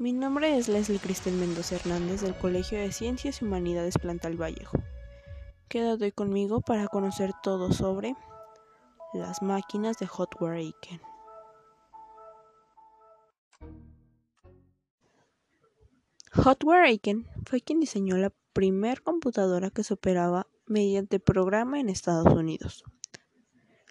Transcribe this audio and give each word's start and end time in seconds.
Mi 0.00 0.12
nombre 0.12 0.56
es 0.56 0.68
Leslie 0.68 1.00
Cristel 1.00 1.34
Mendoza 1.34 1.74
Hernández 1.74 2.20
del 2.20 2.36
Colegio 2.36 2.78
de 2.78 2.92
Ciencias 2.92 3.42
y 3.42 3.44
Humanidades 3.44 3.98
Plantal 3.98 4.40
Vallejo. 4.40 4.78
Quédate 5.68 6.12
conmigo 6.12 6.60
para 6.60 6.86
conocer 6.86 7.32
todo 7.42 7.72
sobre 7.72 8.14
las 9.12 9.42
máquinas 9.42 9.98
de 9.98 10.06
Hotware 10.06 10.58
Aiken. 10.58 11.00
Hotware 16.32 16.84
Aiken 16.84 17.26
fue 17.44 17.60
quien 17.60 17.80
diseñó 17.80 18.16
la 18.18 18.32
primer 18.52 19.02
computadora 19.02 19.70
que 19.70 19.82
se 19.82 19.94
operaba 19.94 20.46
mediante 20.66 21.18
programa 21.18 21.80
en 21.80 21.88
Estados 21.88 22.32
Unidos, 22.32 22.84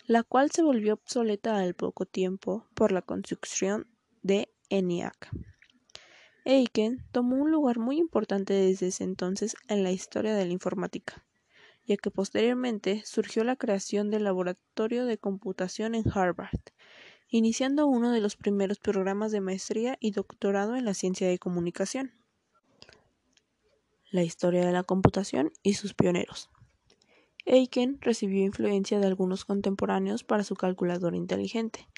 la 0.06 0.24
cual 0.24 0.52
se 0.52 0.64
volvió 0.64 0.94
obsoleta 0.94 1.58
al 1.58 1.74
poco 1.74 2.06
tiempo 2.06 2.66
por 2.76 2.94
la 2.94 3.02
construcción 3.02 3.88
de 4.24 4.48
ENIAC. 4.70 5.30
Aiken 6.50 7.04
tomó 7.12 7.36
un 7.36 7.52
lugar 7.52 7.78
muy 7.78 7.98
importante 7.98 8.54
desde 8.54 8.88
ese 8.88 9.04
entonces 9.04 9.58
en 9.68 9.84
la 9.84 9.92
historia 9.92 10.34
de 10.34 10.46
la 10.46 10.54
informática, 10.54 11.26
ya 11.86 11.98
que 11.98 12.10
posteriormente 12.10 13.04
surgió 13.06 13.44
la 13.44 13.58
creación 13.58 14.10
del 14.12 14.24
Laboratorio 14.24 15.06
de 15.06 15.18
Computación 15.18 15.94
en 15.94 16.06
Harvard, 16.10 16.62
iniciando 17.28 17.86
uno 17.86 18.14
de 18.14 18.22
los 18.22 18.38
primeros 18.38 18.80
programas 18.80 19.34
de 19.34 19.42
maestría 19.42 19.98
y 20.00 20.12
doctorado 20.12 20.78
en 20.78 20.86
la 20.86 20.94
ciencia 20.94 21.28
de 21.28 21.38
comunicación. 21.38 22.14
La 24.10 24.24
historia 24.24 24.66
de 24.66 24.72
la 24.72 24.84
computación 24.84 25.52
y 25.64 25.74
sus 25.74 25.94
pioneros. 25.94 26.50
Aiken 27.46 28.00
recibió 28.00 28.46
influencia 28.46 29.00
de 29.00 29.08
algunos 29.08 29.44
contemporáneos 29.44 30.24
para 30.24 30.46
su 30.46 30.56
calculadora 30.56 31.18
inteligente, 31.18 31.90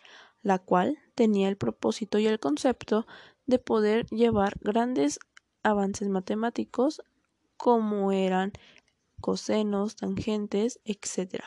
la 0.41 0.59
cual 0.59 0.98
tenía 1.16 1.49
el 1.49 1.57
propósito 1.57 2.20
y 2.20 2.27
el 2.27 2.39
concepto 2.39 3.05
de 3.45 3.59
poder 3.59 4.05
llevar 4.07 4.57
grandes 4.61 5.20
avances 5.63 6.07
matemáticos 6.09 7.02
como 7.58 8.11
eran 8.11 8.53
cosenos, 9.19 9.95
tangentes, 9.95 10.80
etc. 10.86 11.44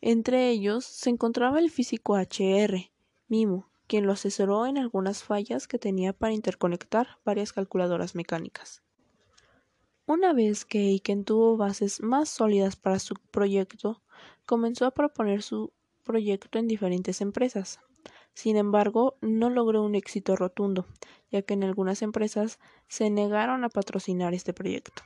Entre 0.00 0.50
ellos 0.50 0.84
se 0.84 1.10
encontraba 1.10 1.58
el 1.58 1.70
físico 1.70 2.14
H.R. 2.14 2.90
Mimo, 3.28 3.68
quien 3.86 4.06
lo 4.06 4.12
asesoró 4.12 4.66
en 4.66 4.78
algunas 4.78 5.22
fallas 5.22 5.68
que 5.68 5.78
tenía 5.78 6.12
para 6.12 6.32
interconectar 6.32 7.18
varias 7.24 7.52
calculadoras 7.52 8.14
mecánicas. 8.14 8.82
Una 10.06 10.34
vez 10.34 10.64
que 10.64 10.78
Aiken 10.78 11.24
tuvo 11.24 11.56
bases 11.56 12.02
más 12.02 12.28
sólidas 12.28 12.76
para 12.76 12.98
su 12.98 13.14
proyecto, 13.30 14.02
comenzó 14.44 14.86
a 14.86 14.90
proponer 14.90 15.42
su 15.42 15.72
proyecto 16.04 16.58
en 16.58 16.68
diferentes 16.68 17.20
empresas. 17.20 17.80
Sin 18.34 18.56
embargo, 18.56 19.16
no 19.20 19.50
logró 19.50 19.82
un 19.82 19.94
éxito 19.94 20.36
rotundo, 20.36 20.86
ya 21.30 21.42
que 21.42 21.54
en 21.54 21.64
algunas 21.64 22.02
empresas 22.02 22.58
se 22.88 23.10
negaron 23.10 23.64
a 23.64 23.68
patrocinar 23.68 24.34
este 24.34 24.52
proyecto. 24.52 25.02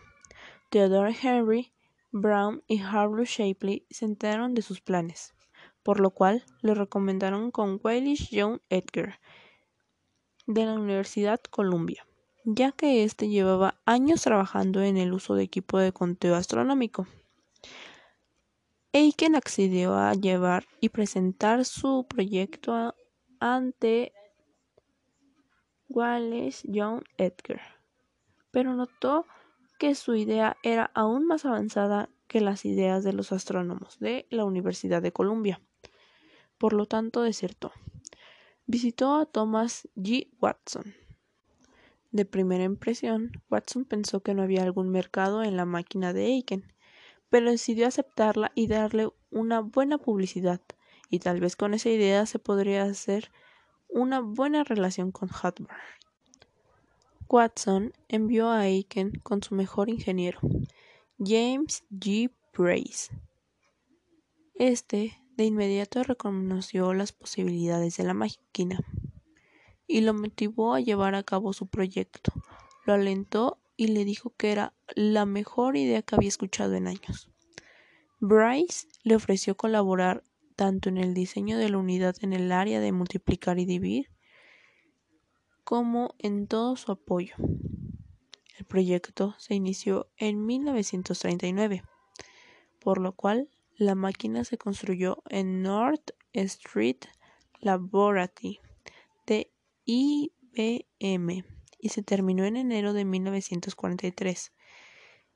Theodore 0.70 1.16
Henry 1.22 1.72
Brown 2.10 2.62
y 2.66 2.80
Harlow 2.80 3.24
Shapley 3.24 3.86
se 3.90 4.04
enteraron 4.04 4.54
de 4.54 4.62
sus 4.62 4.80
planes, 4.80 5.34
por 5.82 6.00
lo 6.00 6.10
cual 6.10 6.44
le 6.62 6.74
recomendaron 6.74 7.50
con 7.50 7.80
Waylish 7.82 8.30
John 8.32 8.60
Edgar 8.70 9.20
de 10.46 10.64
la 10.64 10.72
Universidad 10.74 11.40
Columbia, 11.50 12.06
ya 12.44 12.72
que 12.72 13.04
éste 13.04 13.28
llevaba 13.28 13.78
años 13.84 14.22
trabajando 14.22 14.82
en 14.82 14.96
el 14.96 15.12
uso 15.12 15.34
de 15.34 15.44
equipo 15.44 15.78
de 15.78 15.92
conteo 15.92 16.34
astronómico. 16.34 17.06
Aiken 18.92 19.34
accedió 19.34 19.94
a 19.94 20.14
llevar 20.14 20.66
y 20.80 20.88
presentar 20.88 21.66
su 21.66 22.06
proyecto 22.08 22.94
ante 23.38 24.12
Wallace 25.88 26.66
John 26.72 27.04
Edgar, 27.18 27.60
pero 28.50 28.74
notó 28.74 29.26
que 29.78 29.94
su 29.94 30.14
idea 30.14 30.56
era 30.62 30.90
aún 30.94 31.26
más 31.26 31.44
avanzada 31.44 32.08
que 32.28 32.40
las 32.40 32.64
ideas 32.64 33.04
de 33.04 33.12
los 33.12 33.30
astrónomos 33.30 33.98
de 33.98 34.26
la 34.30 34.44
Universidad 34.44 35.02
de 35.02 35.12
Columbia. 35.12 35.60
Por 36.58 36.72
lo 36.72 36.86
tanto, 36.86 37.22
desertó. 37.22 37.72
Visitó 38.66 39.16
a 39.16 39.26
Thomas 39.26 39.88
G. 39.96 40.30
Watson. 40.40 40.94
De 42.10 42.24
primera 42.24 42.64
impresión, 42.64 43.32
Watson 43.50 43.84
pensó 43.84 44.20
que 44.20 44.34
no 44.34 44.42
había 44.42 44.62
algún 44.62 44.90
mercado 44.90 45.42
en 45.42 45.56
la 45.56 45.66
máquina 45.66 46.12
de 46.12 46.24
Aiken, 46.24 46.72
pero 47.30 47.50
decidió 47.50 47.86
aceptarla 47.86 48.52
y 48.54 48.66
darle 48.66 49.10
una 49.30 49.60
buena 49.60 49.98
publicidad 49.98 50.60
y 51.10 51.20
tal 51.20 51.40
vez 51.40 51.56
con 51.56 51.74
esa 51.74 51.88
idea 51.88 52.26
se 52.26 52.38
podría 52.38 52.84
hacer 52.84 53.30
una 53.88 54.20
buena 54.20 54.64
relación 54.64 55.10
con 55.10 55.28
Hotbar. 55.28 55.80
Watson 57.28 57.92
envió 58.08 58.48
a 58.48 58.60
Aiken 58.60 59.12
con 59.22 59.42
su 59.42 59.54
mejor 59.54 59.88
ingeniero, 59.88 60.40
James 61.18 61.84
G. 61.90 62.30
Brace. 62.56 63.10
Este 64.54 65.18
de 65.36 65.44
inmediato 65.44 66.02
reconoció 66.02 66.92
las 66.94 67.12
posibilidades 67.12 67.96
de 67.96 68.04
la 68.04 68.14
máquina 68.14 68.80
y 69.86 70.00
lo 70.00 70.14
motivó 70.14 70.74
a 70.74 70.80
llevar 70.80 71.14
a 71.14 71.22
cabo 71.22 71.52
su 71.52 71.66
proyecto. 71.66 72.32
Lo 72.84 72.94
alentó 72.94 73.58
y 73.78 73.86
le 73.86 74.04
dijo 74.04 74.34
que 74.36 74.50
era 74.50 74.74
la 74.96 75.24
mejor 75.24 75.76
idea 75.76 76.02
que 76.02 76.16
había 76.16 76.28
escuchado 76.28 76.74
en 76.74 76.88
años. 76.88 77.30
Bryce 78.18 78.88
le 79.04 79.14
ofreció 79.14 79.56
colaborar 79.56 80.24
tanto 80.56 80.88
en 80.88 80.98
el 80.98 81.14
diseño 81.14 81.56
de 81.56 81.68
la 81.68 81.78
unidad 81.78 82.16
en 82.20 82.32
el 82.32 82.50
área 82.50 82.80
de 82.80 82.90
multiplicar 82.90 83.60
y 83.60 83.64
dividir, 83.64 84.10
como 85.62 86.16
en 86.18 86.48
todo 86.48 86.74
su 86.74 86.90
apoyo. 86.90 87.36
El 88.58 88.64
proyecto 88.66 89.36
se 89.38 89.54
inició 89.54 90.10
en 90.16 90.44
1939, 90.44 91.84
por 92.80 92.98
lo 92.98 93.12
cual 93.12 93.48
la 93.76 93.94
máquina 93.94 94.42
se 94.42 94.58
construyó 94.58 95.22
en 95.28 95.62
North 95.62 96.10
Street 96.32 97.04
Laboratory 97.60 98.58
de 99.24 99.52
IBM 99.84 101.57
y 101.78 101.90
se 101.90 102.02
terminó 102.02 102.44
en 102.44 102.56
enero 102.56 102.92
de 102.92 103.04
1943. 103.04 104.52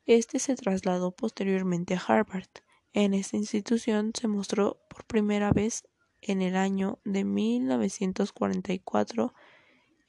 Este 0.04 0.38
se 0.38 0.56
trasladó 0.56 1.12
posteriormente 1.12 1.94
a 1.94 2.02
Harvard, 2.06 2.48
en 2.94 3.14
esta 3.14 3.38
institución 3.38 4.12
se 4.14 4.28
mostró 4.28 4.82
por 4.90 5.06
primera 5.06 5.50
vez 5.50 5.88
en 6.20 6.42
el 6.42 6.56
año 6.56 6.98
de 7.04 7.24
1944 7.24 9.32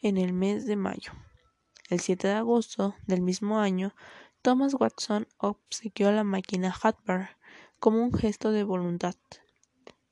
en 0.01 0.17
el 0.17 0.33
mes 0.33 0.65
de 0.65 0.75
mayo. 0.75 1.13
El 1.89 2.01
7 2.01 2.27
de 2.27 2.33
agosto 2.33 2.93
del 3.07 3.21
mismo 3.21 3.59
año, 3.59 3.95
Thomas 4.41 4.73
Watson 4.73 5.29
obsequió 5.37 6.11
la 6.11 6.25
máquina 6.25 6.73
Hatbar 6.73 7.37
como 7.79 8.03
un 8.03 8.13
gesto 8.13 8.51
de 8.51 8.63
voluntad. 8.63 9.15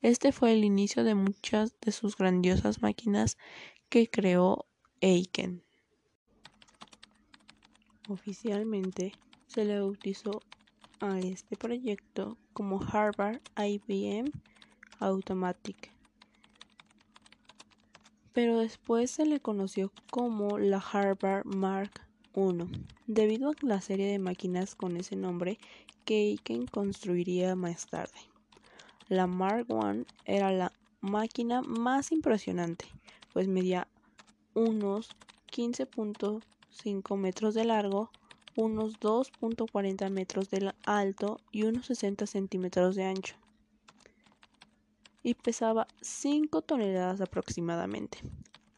Este 0.00 0.32
fue 0.32 0.54
el 0.54 0.64
inicio 0.64 1.04
de 1.04 1.14
muchas 1.14 1.78
de 1.80 1.92
sus 1.92 2.16
grandiosas 2.16 2.80
máquinas 2.80 3.36
que 3.90 4.08
creó 4.08 4.64
Aiken. 5.02 5.62
Oficialmente 8.08 9.12
se 9.46 9.64
le 9.64 9.78
bautizó 9.78 10.42
a 11.00 11.18
este 11.20 11.56
proyecto 11.56 12.36
como 12.52 12.80
Harvard 12.82 13.40
IBM 13.56 14.30
Automatic, 14.98 15.92
pero 18.32 18.58
después 18.58 19.10
se 19.10 19.24
le 19.24 19.40
conoció 19.40 19.92
como 20.10 20.58
la 20.58 20.78
Harvard 20.78 21.44
Mark 21.46 21.92
I, 22.34 22.64
debido 23.06 23.50
a 23.50 23.54
la 23.60 23.80
serie 23.80 24.06
de 24.06 24.18
máquinas 24.18 24.74
con 24.74 24.96
ese 24.96 25.16
nombre 25.16 25.58
que 26.04 26.16
Aiken 26.16 26.66
construiría 26.66 27.54
más 27.54 27.86
tarde. 27.86 28.18
La 29.08 29.26
Mark 29.26 29.66
I 29.68 30.06
era 30.24 30.50
la 30.50 30.72
máquina 31.00 31.62
más 31.62 32.10
impresionante, 32.10 32.86
pues 33.32 33.48
medía 33.48 33.86
unos 34.54 35.10
15.5 35.52 36.40
metros 37.16 37.54
de 37.54 37.64
largo, 37.64 38.10
unos 38.56 38.98
2.40 39.00 40.10
metros 40.10 40.50
de 40.50 40.72
alto 40.84 41.40
y 41.50 41.64
unos 41.64 41.86
60 41.86 42.26
centímetros 42.26 42.94
de 42.96 43.04
ancho, 43.04 43.34
y 45.22 45.34
pesaba 45.34 45.86
5 46.00 46.62
toneladas 46.62 47.20
aproximadamente. 47.20 48.18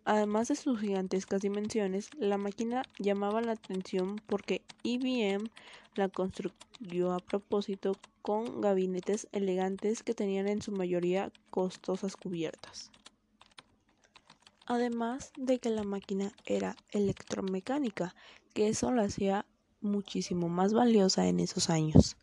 Además 0.05 0.49
de 0.49 0.57
sus 0.57 0.79
gigantescas 0.81 1.41
dimensiones, 1.41 2.11
la 2.19 2.37
máquina 2.37 2.83
llamaba 2.99 3.41
la 3.41 3.53
atención 3.53 4.21
porque 4.27 4.61
IBM 4.83 5.51
la 5.95 6.09
construyó 6.09 7.13
a 7.13 7.21
propósito 7.21 7.97
con 8.21 8.61
gabinetes 8.61 9.29
elegantes 9.33 10.03
que 10.03 10.13
tenían 10.13 10.47
en 10.49 10.61
su 10.61 10.73
mayoría 10.73 11.33
costosas 11.51 12.17
cubiertas. 12.17 12.91
Además 14.67 15.33
de 15.37 15.59
que 15.59 15.69
la 15.71 15.83
máquina 15.83 16.33
era 16.47 16.77
electromecánica, 16.91 18.15
que 18.55 18.69
eso 18.69 18.91
la 18.93 19.03
hacía 19.03 19.45
muchísimo 19.81 20.49
más 20.49 20.73
valiosa 20.73 21.27
en 21.27 21.41
esos 21.41 21.69
años. 21.71 22.17